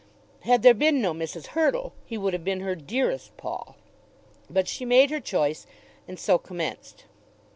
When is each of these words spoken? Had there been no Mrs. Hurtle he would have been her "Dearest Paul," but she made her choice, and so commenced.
Had 0.39 0.63
there 0.63 0.73
been 0.73 0.99
no 0.99 1.13
Mrs. 1.13 1.49
Hurtle 1.53 1.93
he 2.05 2.17
would 2.17 2.33
have 2.33 2.43
been 2.43 2.61
her 2.61 2.73
"Dearest 2.73 3.37
Paul," 3.37 3.75
but 4.49 4.67
she 4.67 4.83
made 4.83 5.11
her 5.11 5.19
choice, 5.19 5.67
and 6.07 6.17
so 6.17 6.39
commenced. 6.39 7.05